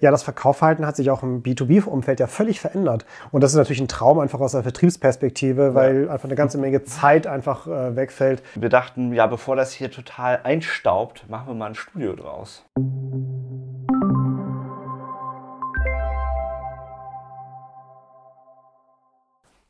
[0.00, 3.06] ja, das Verkaufsverhalten hat sich auch im B2B-Umfeld ja völlig verändert.
[3.30, 6.84] Und das ist natürlich ein Traum einfach aus der Vertriebsperspektive, weil einfach eine ganze Menge
[6.84, 8.42] Zeit einfach äh, wegfällt.
[8.54, 12.64] Wir dachten, ja, bevor das hier total einstaubt, machen wir mal ein Studio draus.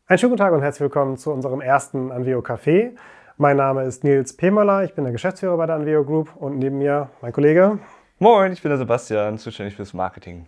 [0.09, 2.93] Einen schönen guten Tag und herzlich willkommen zu unserem ersten Anveo Café.
[3.39, 6.79] Mein Name ist Nils Pemöller, ich bin der Geschäftsführer bei der Anveo Group und neben
[6.79, 7.81] mir mein Kollege.
[8.19, 10.47] Moin, ich bin der Sebastian, zuständig fürs Marketing.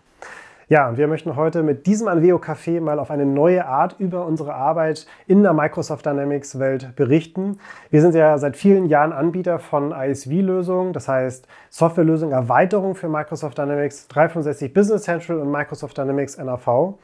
[0.70, 4.24] Ja, und wir möchten heute mit diesem Anveo Café mal auf eine neue Art über
[4.24, 7.58] unsere Arbeit in der Microsoft Dynamics Welt berichten.
[7.90, 13.58] Wir sind ja seit vielen Jahren Anbieter von ISV-Lösungen, das heißt Softwarelösungen, Erweiterung für Microsoft
[13.58, 16.94] Dynamics 365 Business Central und Microsoft Dynamics NAV.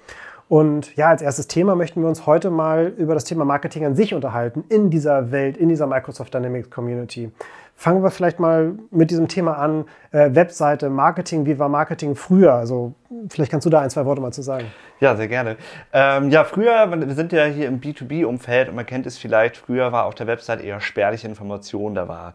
[0.49, 3.95] Und ja, als erstes Thema möchten wir uns heute mal über das Thema Marketing an
[3.95, 7.33] sich unterhalten in dieser Welt, in dieser Microsoft Dynamics Community.
[7.77, 9.85] Fangen wir vielleicht mal mit diesem Thema an.
[10.13, 12.55] Äh, Webseite, Marketing, wie war Marketing früher?
[12.55, 12.95] Also
[13.29, 14.67] vielleicht kannst du da ein, zwei Worte mal zu sagen.
[15.01, 15.57] Ja, sehr gerne.
[15.93, 19.91] Ähm, ja, früher, wir sind ja hier im B2B-Umfeld und man kennt es vielleicht, früher
[19.91, 21.97] war auf der Website eher spärliche Informationen.
[21.97, 22.35] Da war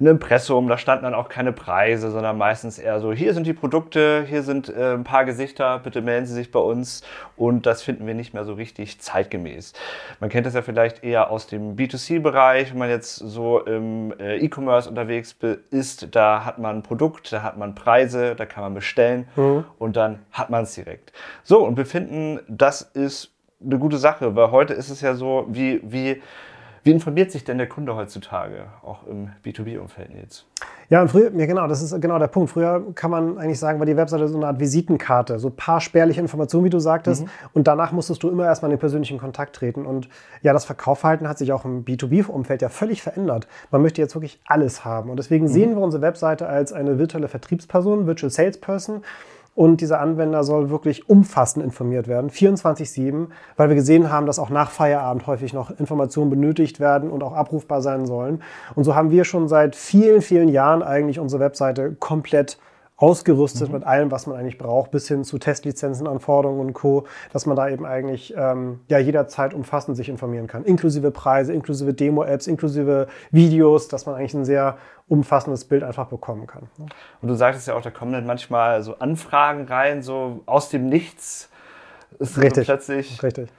[0.00, 3.52] ein Impressum, da standen dann auch keine Preise, sondern meistens eher so, hier sind die
[3.52, 7.02] Produkte, hier sind äh, ein paar Gesichter, bitte melden Sie sich bei uns.
[7.36, 9.74] Und das finden wir nicht mehr so richtig zeitgemäß.
[10.20, 14.38] Man kennt das ja vielleicht eher aus dem B2C-Bereich, wenn man jetzt so im äh,
[14.38, 15.36] E-Commerce unterwegs
[15.70, 19.64] ist, da hat man ein Produkt, da hat man Preise, da kann man bestellen mhm.
[19.78, 21.12] und dann hat man es direkt.
[21.42, 23.32] So, und wir finden, das ist
[23.64, 26.22] eine gute Sache, weil heute ist es ja so, wie, wie,
[26.86, 30.46] wie informiert sich denn der Kunde heutzutage, auch im B2B-Umfeld jetzt?
[30.88, 32.48] Ja, und früher, ja genau, das ist genau der Punkt.
[32.48, 35.80] Früher kann man eigentlich sagen, war die Webseite so eine Art Visitenkarte, so ein paar
[35.80, 37.24] spärliche Informationen, wie du sagtest.
[37.24, 37.28] Mhm.
[37.54, 39.84] Und danach musstest du immer erstmal in den persönlichen Kontakt treten.
[39.84, 40.08] Und
[40.42, 43.48] ja, das Verkaufsverhalten hat sich auch im B2B-Umfeld ja völlig verändert.
[43.72, 45.10] Man möchte jetzt wirklich alles haben.
[45.10, 45.50] Und deswegen mhm.
[45.50, 49.02] sehen wir unsere Webseite als eine virtuelle Vertriebsperson, Virtual Salesperson.
[49.56, 54.50] Und dieser Anwender soll wirklich umfassend informiert werden, 24-7, weil wir gesehen haben, dass auch
[54.50, 58.42] nach Feierabend häufig noch Informationen benötigt werden und auch abrufbar sein sollen.
[58.74, 62.58] Und so haben wir schon seit vielen, vielen Jahren eigentlich unsere Webseite komplett
[62.96, 63.74] ausgerüstet mhm.
[63.74, 67.56] mit allem, was man eigentlich braucht, bis hin zu Testlizenzen, Anforderungen und Co., dass man
[67.56, 73.08] da eben eigentlich ähm, ja jederzeit umfassend sich informieren kann, inklusive Preise, inklusive Demo-Apps, inklusive
[73.30, 76.68] Videos, dass man eigentlich ein sehr umfassendes Bild einfach bekommen kann.
[76.78, 76.86] Ne?
[77.20, 80.86] Und du sagtest ja auch, da kommen dann manchmal so Anfragen rein, so aus dem
[80.86, 81.50] Nichts.
[82.18, 83.22] Ist richtig, so plötzlich.
[83.22, 83.50] Richtig.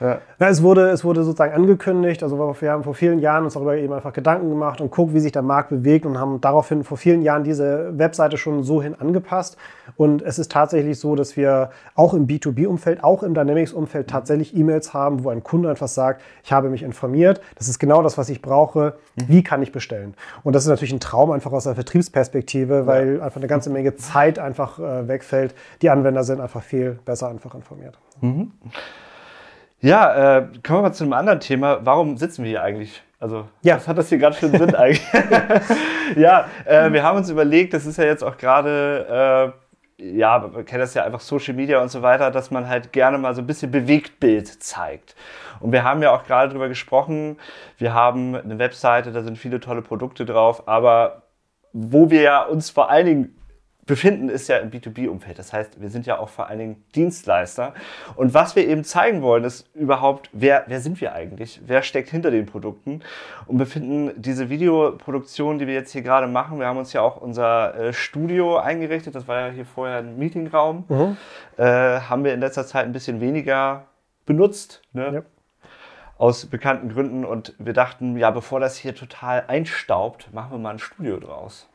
[0.00, 0.20] Ja.
[0.38, 3.76] Ja, es, wurde, es wurde sozusagen angekündigt, also wir haben vor vielen Jahren uns darüber
[3.76, 6.96] eben einfach Gedanken gemacht und guckt, wie sich der Markt bewegt und haben daraufhin vor
[6.96, 9.58] vielen Jahren diese Webseite schon so hin angepasst.
[9.96, 14.94] Und es ist tatsächlich so, dass wir auch im B2B-Umfeld, auch im Dynamics-Umfeld tatsächlich E-Mails
[14.94, 18.30] haben, wo ein Kunde einfach sagt, ich habe mich informiert, das ist genau das, was
[18.30, 20.14] ich brauche, wie kann ich bestellen?
[20.42, 23.24] Und das ist natürlich ein Traum einfach aus der Vertriebsperspektive, weil ja.
[23.24, 25.54] einfach eine ganze Menge Zeit einfach äh, wegfällt.
[25.82, 27.98] Die Anwender sind einfach viel besser einfach informiert.
[28.22, 28.52] Mhm.
[29.82, 31.80] Ja, äh, kommen wir mal zu einem anderen Thema.
[31.84, 33.02] Warum sitzen wir hier eigentlich?
[33.18, 33.76] Also, ja.
[33.76, 35.06] was hat das hier ganz schön Sinn eigentlich?
[36.16, 39.54] ja, äh, wir haben uns überlegt, das ist ja jetzt auch gerade,
[39.98, 42.92] äh, ja, man kennt das ja einfach Social Media und so weiter, dass man halt
[42.92, 45.14] gerne mal so ein bisschen Bewegtbild zeigt.
[45.60, 47.38] Und wir haben ja auch gerade drüber gesprochen,
[47.78, 51.22] wir haben eine Webseite, da sind viele tolle Produkte drauf, aber
[51.72, 53.39] wo wir ja uns vor allen Dingen
[53.90, 55.36] befinden, ist ja im B2B-Umfeld.
[55.38, 57.74] Das heißt, wir sind ja auch vor allen Dingen Dienstleister.
[58.14, 61.60] Und was wir eben zeigen wollen, ist überhaupt, wer, wer sind wir eigentlich?
[61.66, 63.02] Wer steckt hinter den Produkten?
[63.46, 67.16] Und befinden diese Videoproduktion, die wir jetzt hier gerade machen, wir haben uns ja auch
[67.16, 69.16] unser äh, Studio eingerichtet.
[69.16, 70.84] Das war ja hier vorher ein Meetingraum.
[70.88, 71.16] Mhm.
[71.56, 73.86] Äh, haben wir in letzter Zeit ein bisschen weniger
[74.24, 74.82] benutzt.
[74.92, 75.10] Ne?
[75.12, 75.22] Ja
[76.16, 80.74] aus bekannten Gründen und wir dachten, ja, bevor das hier total einstaubt, machen wir mal
[80.74, 81.66] ein Studio draus.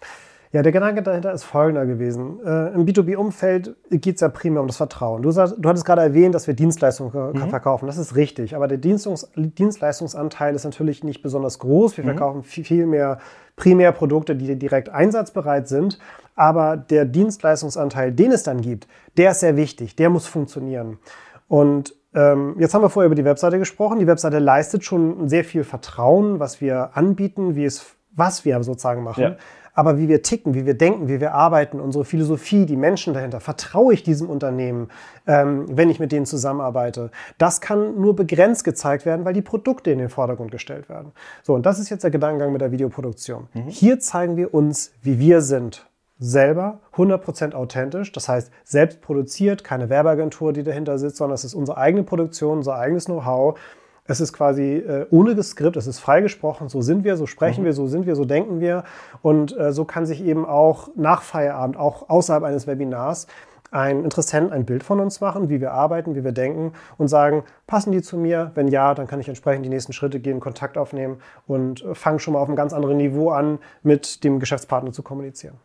[0.51, 2.39] Ja, der Gedanke dahinter ist folgender gewesen.
[2.45, 5.21] Äh, Im B2B-Umfeld geht es ja primär um das Vertrauen.
[5.21, 7.49] Du, sagst, du hattest gerade erwähnt, dass wir Dienstleistungen mhm.
[7.49, 7.87] verkaufen.
[7.87, 8.55] Das ist richtig.
[8.55, 11.97] Aber der Dienstungs Dienstleistungsanteil ist natürlich nicht besonders groß.
[11.97, 12.09] Wir mhm.
[12.09, 13.19] verkaufen viel, viel mehr
[13.55, 15.99] Primärprodukte, die direkt einsatzbereit sind.
[16.35, 19.95] Aber der Dienstleistungsanteil, den es dann gibt, der ist sehr wichtig.
[19.95, 20.99] Der muss funktionieren.
[21.47, 23.99] Und ähm, jetzt haben wir vorher über die Webseite gesprochen.
[23.99, 29.03] Die Webseite leistet schon sehr viel Vertrauen, was wir anbieten, wie es, was wir sozusagen
[29.03, 29.21] machen.
[29.21, 29.35] Ja.
[29.75, 33.39] Aber wie wir ticken, wie wir denken, wie wir arbeiten, unsere Philosophie, die Menschen dahinter,
[33.41, 34.87] vertraue ich diesem Unternehmen,
[35.27, 39.91] ähm, wenn ich mit denen zusammenarbeite, das kann nur begrenzt gezeigt werden, weil die Produkte
[39.91, 41.11] in den Vordergrund gestellt werden.
[41.43, 43.49] So, und das ist jetzt der Gedankengang mit der Videoproduktion.
[43.53, 43.67] Mhm.
[43.67, 45.85] Hier zeigen wir uns, wie wir sind
[46.17, 51.53] selber 100% authentisch, das heißt selbst produziert, keine Werbeagentur, die dahinter sitzt, sondern es ist
[51.53, 53.59] unsere eigene Produktion, unser eigenes Know-how.
[54.07, 57.65] Es ist quasi äh, ohne Skript, es ist freigesprochen, so sind wir, so sprechen mhm.
[57.65, 58.83] wir, so sind wir, so denken wir.
[59.21, 63.27] Und äh, so kann sich eben auch nach Feierabend, auch außerhalb eines Webinars,
[63.71, 67.43] ein Interessent ein Bild von uns machen, wie wir arbeiten, wie wir denken und sagen,
[67.67, 68.51] passen die zu mir?
[68.55, 71.17] Wenn ja, dann kann ich entsprechend die nächsten Schritte gehen, Kontakt aufnehmen
[71.47, 75.55] und fange schon mal auf einem ganz anderen Niveau an, mit dem Geschäftspartner zu kommunizieren.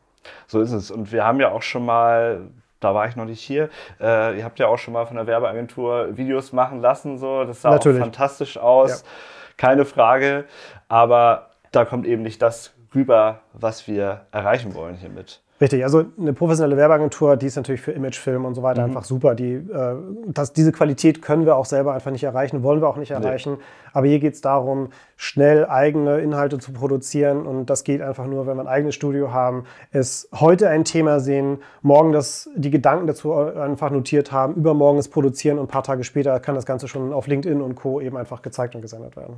[0.46, 0.90] So ist es.
[0.90, 2.48] Und wir haben ja auch schon mal
[2.80, 3.68] da war ich noch nicht hier.
[4.00, 7.44] Äh, ihr habt ja auch schon mal von der Werbeagentur Videos machen lassen, so.
[7.44, 8.00] Das sah Natürlich.
[8.00, 9.02] auch fantastisch aus.
[9.02, 9.08] Ja.
[9.56, 10.44] Keine Frage.
[10.88, 15.42] Aber da kommt eben nicht das rüber, was wir erreichen wollen hiermit.
[15.60, 18.88] Richtig, also eine professionelle Werbeagentur, die ist natürlich für Imagefilm und so weiter mhm.
[18.88, 19.34] einfach super.
[19.34, 19.94] Die, äh,
[20.28, 23.54] das, diese Qualität können wir auch selber einfach nicht erreichen, wollen wir auch nicht erreichen.
[23.54, 23.58] Nee.
[23.92, 28.46] Aber hier geht es darum, schnell eigene Inhalte zu produzieren und das geht einfach nur,
[28.46, 33.06] wenn wir ein eigenes Studio haben, es heute ein Thema sehen, morgen das, die Gedanken
[33.06, 36.88] dazu einfach notiert haben, übermorgen es produzieren und ein paar Tage später kann das Ganze
[36.88, 38.00] schon auf LinkedIn und Co.
[38.00, 39.36] eben einfach gezeigt und gesendet werden.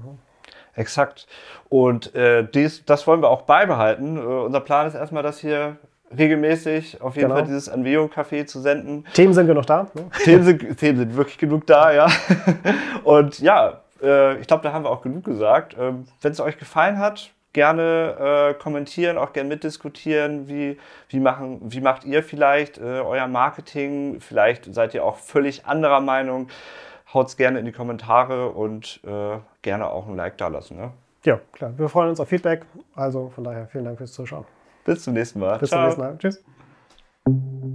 [0.75, 1.27] Exakt.
[1.69, 4.17] Und äh, dies, das wollen wir auch beibehalten.
[4.17, 5.77] Äh, unser Plan ist erstmal, das hier
[6.17, 7.41] regelmäßig auf jeden genau.
[7.41, 9.05] Fall dieses Anveo-Café zu senden.
[9.15, 9.89] Themen sind genug da.
[9.95, 10.07] Ne?
[10.25, 12.09] Themen, sind, Themen sind wirklich genug da, ja.
[13.05, 15.77] Und ja, äh, ich glaube, da haben wir auch genug gesagt.
[15.79, 20.49] Ähm, Wenn es euch gefallen hat, gerne äh, kommentieren, auch gerne mitdiskutieren.
[20.49, 20.79] Wie,
[21.09, 24.21] wie, machen, wie macht ihr vielleicht äh, euer Marketing?
[24.21, 26.49] Vielleicht seid ihr auch völlig anderer Meinung.
[27.13, 30.77] Haut es gerne in die Kommentare und äh, gerne auch ein Like da lassen.
[30.77, 30.93] Ne?
[31.25, 31.73] Ja, klar.
[31.77, 32.63] Wir freuen uns auf Feedback.
[32.95, 34.47] Also von daher vielen Dank fürs Zuschauen.
[34.85, 35.59] Bis zum nächsten Mal.
[35.59, 35.91] Bis Ciao.
[35.91, 36.19] zum nächsten Mal.
[36.19, 37.73] Tschüss.